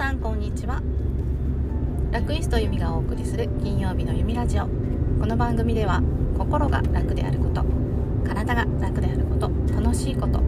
[0.00, 0.80] さんこんにちは。
[2.10, 4.62] ラクイスト由美がお送りする金曜日の由美ラジオ。
[4.62, 6.00] この番組では
[6.38, 7.62] 心が楽であること
[8.26, 10.40] 体が楽であること楽しいこと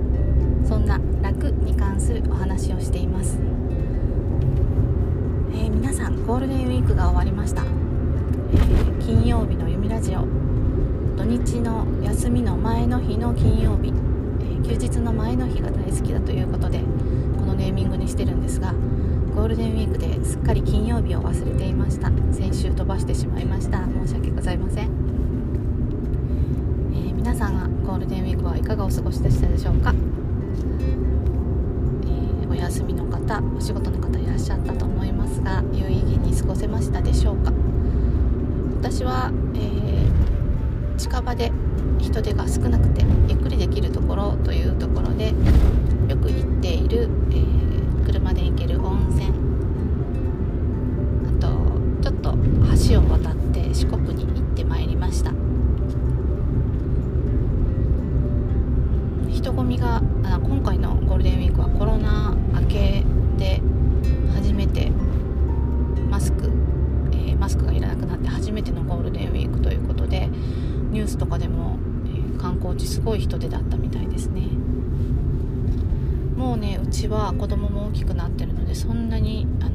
[0.67, 3.37] そんな楽に関するお話をしています、
[5.53, 10.21] えー、皆さんゴールデンウィークが終わりました、えー、金曜日の由美ラジオ。
[11.15, 16.79] 土日の休みの前の日の金曜日、えー、休日の前の日が大好きだということで
[17.39, 18.75] このネーミングにしてるんですが
[19.35, 22.11] ゴールデンウィークですっかり金曜日を忘れていました。
[22.33, 23.83] 先週飛ばしてしまいました。
[23.87, 24.91] 申し訳ございません、
[26.93, 29.95] えー、皆さんはゴールデンウィークはいかがお過ごしでしたでしょうか、
[32.05, 37.53] えー、お休みの方お仕事の方いらっしゃったと思いますが有意義に過ごせましたでしょうか？
[38.81, 41.51] 私は、えー、近場で
[41.99, 45.31] 人手が少なくてゆっくりできるところというところで
[46.09, 49.22] よく行っている、えー、車で行ける温泉
[53.83, 55.33] 四国に行ってまいりました。
[59.29, 63.05] 人混みがあ今回のゴールデンウィークはコロナ明け
[63.37, 63.61] で
[64.33, 64.93] 初めて
[66.09, 66.49] マスク、
[67.11, 70.29] えー、マスクがいらなくなって初めてのゴールデンウィークということで
[70.93, 74.43] ニュースとかでも、えー、観光地すごい人手だったみたいですね。
[76.37, 79.73] もうねうちは子供も大きくなってるのでそんなにあの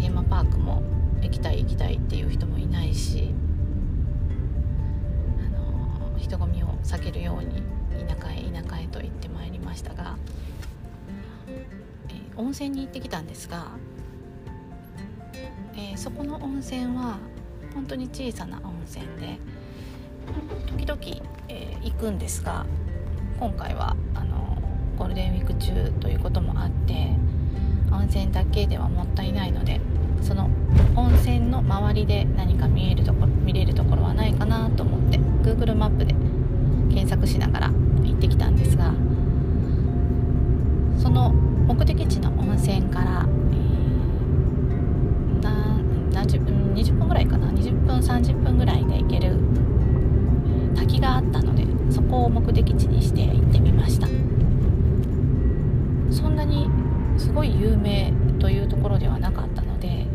[0.00, 0.82] テーマパークも
[1.26, 3.34] 行きたい行きたいっていう人もいないし
[5.44, 7.62] あの人混みを避けるように
[8.06, 10.16] 田舎へ田舎へと行ってまいりましたが、
[11.48, 13.66] え、温泉に行ってきたんですが、
[15.74, 17.18] えー、そこの温泉は
[17.74, 19.38] 本当に小さな温泉で
[20.66, 22.66] 時々、えー、行くんですが
[23.40, 24.58] 今回はあの
[24.96, 27.10] ゴールデンウィーク中ということもあって
[27.96, 29.80] 温泉だけではもったいないので
[30.22, 30.50] その
[30.94, 36.14] 温泉の周りで何か見えるところ見れるところはないかなと思って Google マップで
[36.88, 38.92] 検索しながら行ってきたんですが
[41.02, 49.38] その目的地の温泉から、えー、何分20分ぐらいかな？20分30分ぐらいで行ける
[50.74, 54.06] 滝があったのでそこを目的地にして行ってみました。
[56.10, 56.68] そんなに
[57.18, 60.06] すごい有名というところではなかったので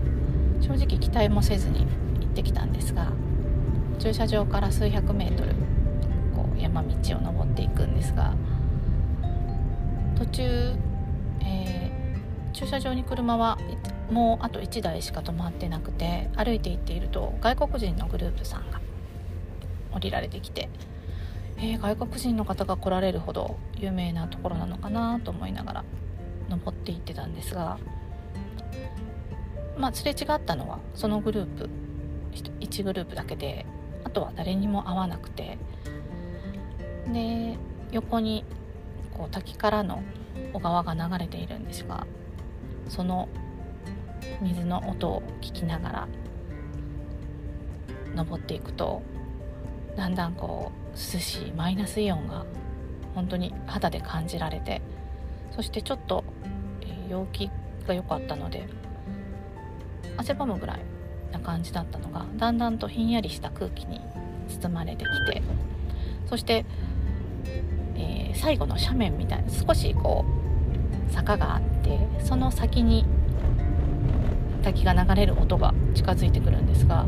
[0.62, 1.86] 正直期待もせずに
[2.20, 3.12] 行ってきたんですが
[4.00, 5.50] 駐車場から数百メートル
[6.36, 8.34] こう山道を登っていくんですが
[10.18, 10.76] 途中、
[11.42, 13.58] えー、駐車場に車は
[14.12, 18.82] もうあと1台しか止まってなくて歩いて行っていると外国人のグループさんが
[19.94, 20.70] 降りられてきて
[21.64, 25.84] えー、外国人の方が来られるほど有名なところなのかなと思いながら
[26.52, 27.80] 登っていってたんですが
[29.78, 31.70] まあすれ違ったのはそのグループ
[32.60, 33.66] 1グループだけで
[34.04, 35.58] あとは誰にも会わなくて
[37.12, 37.58] で
[37.92, 38.44] 横に
[39.18, 40.04] こう滝からの
[40.54, 42.06] 小川が流れているんですが
[42.90, 43.30] その
[44.42, 46.08] 水の音を聞きながら
[48.16, 49.02] 登っていくと
[49.96, 52.46] だんだんこう涼しいマイナスイオンが
[53.16, 54.82] 本当に肌で感じられて
[55.56, 56.24] そしてちょっと、
[57.12, 57.52] 陽気
[57.86, 58.68] が良かったので
[60.18, 60.80] 汗ばむぐらい
[61.32, 64.02] な感じだったのがだんだんとひんやりした空気に
[64.48, 65.42] 包まれてきて
[66.28, 66.66] そして、
[67.96, 70.26] えー、最後の斜面みたいな少しこ
[71.10, 73.06] う坂があってその先に
[74.64, 77.06] 滝が流れる音が近づいてくるんですが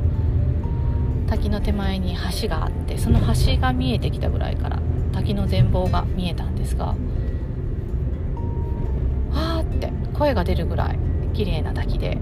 [1.28, 4.80] 滝の手前に橋があってその橋が見えてきたぐらいから
[5.13, 6.96] 滝の全貌が見えたんですが
[9.88, 11.00] って声が出るぐらい
[11.34, 12.18] 綺麗な滝で、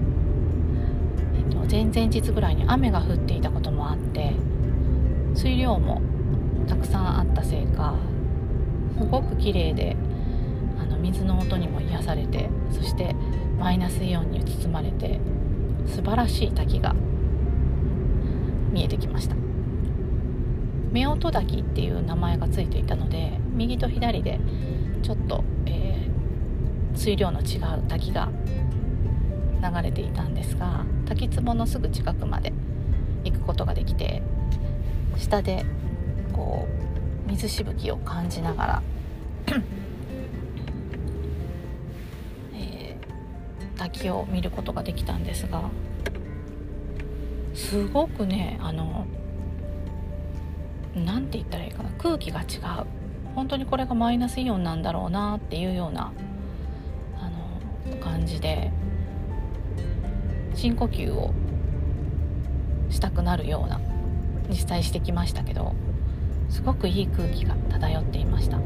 [1.36, 4.32] えっと、前々日ぐらいに雨が降っていたこともあって
[5.34, 6.00] 水量も
[6.66, 7.96] たくさんあったせいか
[8.98, 9.96] すごく綺麗で
[10.78, 13.14] あの水の音にも癒されてそして
[13.58, 15.20] マイナスイオンに包まれて
[15.86, 16.94] 素晴らしい滝が
[18.70, 19.42] 見えてきました。
[20.94, 24.38] 夫婦滝っていう名前がついていたので右と左で
[25.02, 25.91] ちょっと、えー、
[26.94, 28.28] 水量の違う滝が
[29.62, 32.52] 流れていたんですが滝壺のすぐ近くまで
[33.24, 34.22] 行くことができて
[35.16, 35.64] 下で
[36.32, 36.66] こ
[37.26, 38.82] う水しぶきを感じながら
[42.54, 45.62] えー、滝を見ることができたんですが
[47.54, 49.06] すごくねあの
[50.94, 52.44] 何て言ったらいいかな空気が違
[52.82, 52.86] う。
[53.34, 56.12] 本当にこれがマイナスイオンなんだろうなっていうような
[58.00, 58.70] 感じで
[60.54, 61.32] 深呼吸を
[62.90, 63.80] したくなるような
[64.48, 65.74] 実際してきましたけど
[66.48, 68.58] すごくいい空気が漂っていました。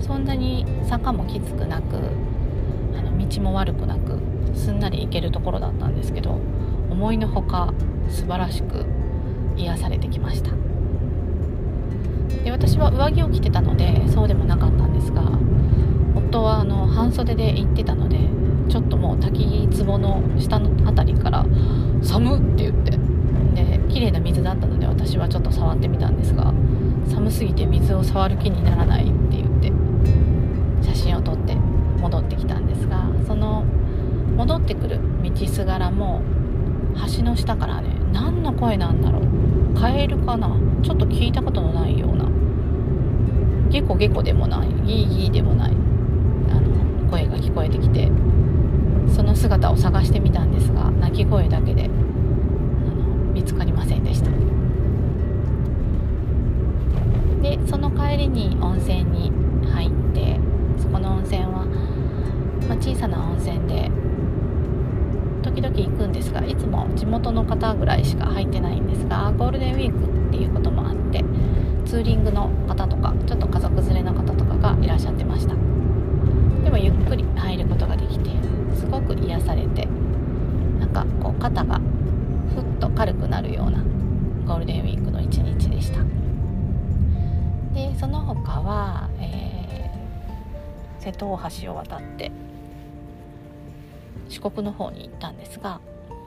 [0.00, 1.96] そんなに坂もきつくなく
[2.96, 4.20] あの道も悪くなく
[4.54, 6.38] すんなり行けるところだったんですけど
[6.90, 7.72] 思いのほか
[8.10, 8.84] 素晴らしく
[9.56, 10.50] 癒されてきました。
[12.44, 15.22] で私は上着を着てたのでそうでもなかったんですが
[16.38, 18.18] 夫はあの半袖で行ってたので
[18.68, 21.46] ちょっともう滝壺の下の辺りから
[22.02, 22.98] 「寒っ!」って言って。
[23.54, 26.52] で綺麗な水だったので私はちょっと触ってみたんですが
[27.06, 29.72] 寒すぎて水を触る気にならないって言って
[30.82, 31.54] 写真を撮って
[32.00, 33.64] 戻ってきたんですがその
[34.36, 36.20] 戻ってくる道すがらも
[37.16, 39.22] 橋の下からね何の声なんだろう。
[39.78, 40.56] カエルかな。
[40.82, 42.28] ちょっと聞いたことのないような。
[43.70, 44.68] ゲコゲコでもない。
[44.68, 45.83] ギーギーでもない。
[47.34, 48.10] が聞こえてきて
[49.14, 51.90] その姿を探してみたんですが鳴き声だけで
[53.32, 54.30] 見つかりませんでした。
[57.42, 59.30] でその帰りに温泉に
[59.70, 60.40] 入って
[60.80, 61.66] そこの温泉は、
[62.66, 63.90] まあ、小さな温泉で
[65.42, 71.22] 時々行くんですがいつも地元の方ぐらいしか入ってないんですがゴールデンウィークっていうこともあって
[71.84, 75.54] ツーリングの方とかちょっと家族連れの方とかがいらっしゃってました
[76.64, 78.30] でもゆっくり入ることができて
[78.74, 79.86] すごく癒されて
[80.80, 81.78] なんかこう肩が
[82.54, 83.84] ふっと軽くなるような
[84.46, 86.04] ゴールデンウィークの一日でした。
[87.72, 92.30] でその他は、えー、瀬戸大橋を渡って
[94.28, 95.80] 四国の方に行ったんですが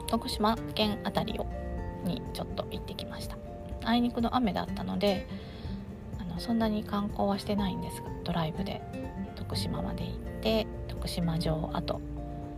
[0.08, 1.46] 徳島県辺りを
[2.04, 3.36] にちょっと行ってきました。
[3.84, 5.26] あいにくの雨だったので
[6.20, 8.82] あのそんなに観光はしてないんですがドライブで
[9.36, 12.00] 徳島まで行って徳島城あと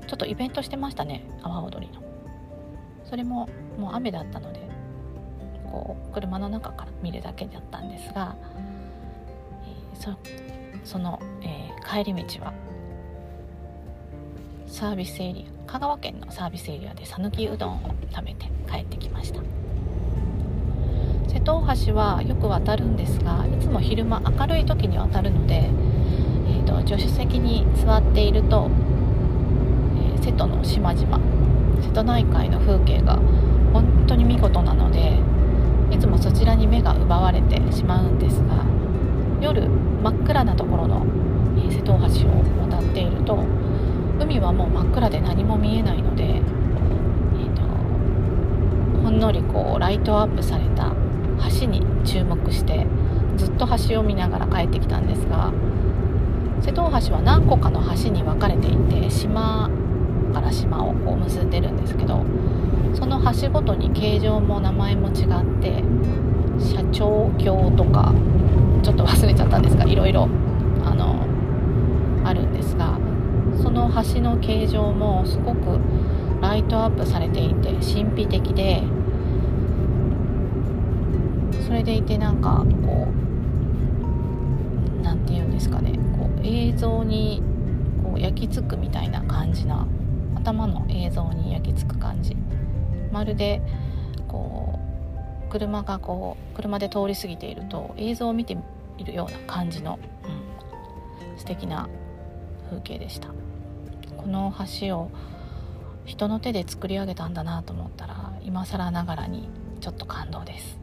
[0.07, 2.03] ちょっとイベントしてましたね阿波踊りの。
[3.05, 3.49] それも
[3.79, 4.61] もう雨だったので
[5.71, 8.37] こう車の中から見るだけだったんですが、
[9.65, 10.17] えー、そ
[10.85, 12.53] その、えー、帰り道は
[14.67, 19.41] サービスエリア香川県のサービスエリアで讃岐うどんを食べて帰ってきました。
[21.29, 28.69] 瀬戸大橋はよく渡るんですがいつも昼間明るい時に渡るので、えーと、助手席に座っていると、
[29.97, 31.21] えー、瀬戸の島々
[31.83, 33.15] 瀬戸内海の風景が
[33.73, 35.21] 本当に見事なので
[35.91, 38.65] いつもそちらに目が奪われてしまうんですが
[39.41, 41.05] 夜真っ暗なところの、
[41.59, 43.39] え、瀬戸大橋を渡っていると
[44.21, 47.63] 海はもう真っ暗で何も見えないので、えーと、
[49.03, 50.95] ほんのりこうライトアップされた
[51.61, 52.87] 橋に注目して
[53.37, 55.53] ずっと橋を見ながら帰ってきたんですが
[56.61, 59.71] 瀬戸大橋は何個かの橋に分かれていて島
[60.35, 62.25] から島をこう結んでるんですけど
[62.95, 65.83] その橋ごとに形状も名前も違って
[66.59, 68.13] 社長橋とか
[68.83, 70.29] ちょっと忘れちゃったんですがいろいろ
[70.85, 71.25] あの
[72.25, 72.99] あるんですが
[73.63, 75.79] その橋の形状もすごく
[76.41, 78.83] ライトアップされていて神秘的で
[81.67, 83.09] それでいてなんかこ
[84.99, 87.43] う何て言うんですかねこう映像に
[88.03, 89.87] こう焼き付くみたいな感じな
[90.35, 92.37] 頭の映像に焼き付く感じ。
[93.13, 93.61] まるで
[94.29, 94.79] こ
[95.47, 98.57] う車がこう車で通り過ぎていると映像を見て
[98.99, 99.99] いるような感じの、
[101.31, 101.89] うん、素敵な
[102.71, 103.29] 風景でした。
[104.21, 105.11] この橋を
[106.05, 109.49] 人の手で作り上げたんだなと思ったら今更ながらに
[109.81, 110.79] ちょっと感動です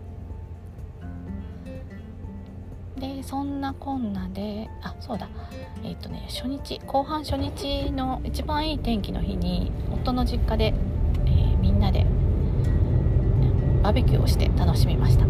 [2.97, 5.29] でそんなこんなであそうだ
[5.83, 10.96] えっ、ー、とね初日後半初日の一番いい天気の日に夫の実家で、えー、みんなで
[13.87, 15.23] バーベキューをして楽しみました。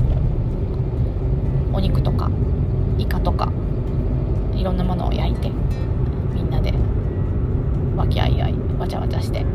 [1.72, 2.32] お肉とか
[2.98, 3.52] イカとか
[4.56, 5.52] いろんなものを焼いて
[6.34, 6.74] みんなで
[7.96, 9.46] 和気あいあいわちゃわちゃして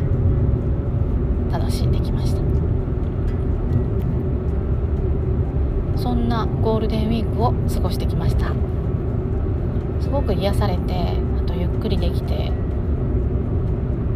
[1.50, 2.42] 楽しんできました。
[6.00, 8.52] そんなゴールデンウィークを過ごしてきました。
[10.00, 12.52] すごく癒されてあとゆっくりできて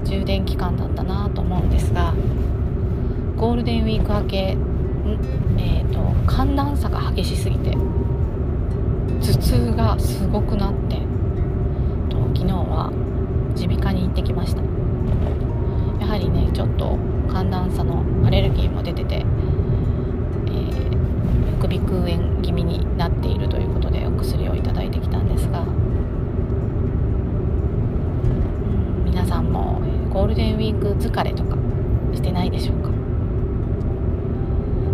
[0.05, 2.15] 充電期間だったなと思うんですが
[3.37, 4.57] ゴールデンウィーク明け、
[5.59, 7.77] えーと、寒暖差が激しすぎて
[9.21, 10.97] 頭痛がすごくなって
[12.09, 12.91] と昨日は
[13.59, 14.63] 耳鼻科に行ってきました。
[16.01, 16.99] やはりねちょっと
[17.29, 19.27] 寒暖差のアレルギーも出てて、えー、
[21.59, 25.67] 副鼻腔炎気味になっているということでお薬をいただいてきたんですが、うん、
[30.99, 31.57] 疲れとか
[32.15, 32.91] してないでしょうか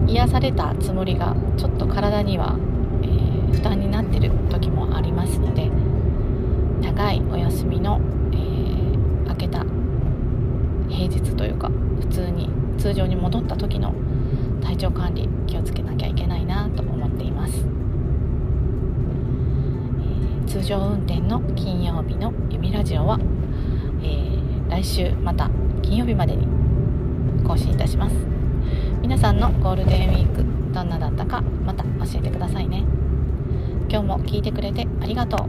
[0.07, 2.57] 癒されつもりがちょっと体には、
[3.03, 5.71] えー、負担になってる時もありますので
[6.81, 8.01] 長いお休みの、
[8.33, 9.65] えー、明けた
[10.89, 13.95] 平日というか普通に通常に戻った時の
[14.63, 23.19] 体調管理気をつけなきゃいけないなと思っています、えー、通常運転の金曜日の「弓ラジオは」
[24.03, 25.51] えー、来週また
[25.83, 26.47] 金曜日までに
[27.45, 28.33] 更新いたします。
[29.03, 32.85] 皆さんのゴールデンウィークどんなだったかまた教えてくださいね。
[33.91, 35.49] 今日も聞いてくれてありがとう。